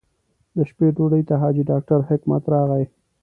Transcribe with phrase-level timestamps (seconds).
[0.55, 2.85] د شپې ډوډۍ ته حاجي ډاکټر حکمت راغی.